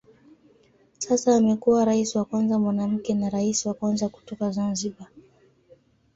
Sasa 0.99 1.35
amekuwa 1.35 1.85
rais 1.85 2.15
wa 2.15 2.25
kwanza 2.25 2.59
mwanamke 2.59 3.13
na 3.13 3.29
rais 3.29 3.65
wa 3.65 3.73
kwanza 3.73 4.09
kutoka 4.09 4.51
Zanzibar. 4.51 5.07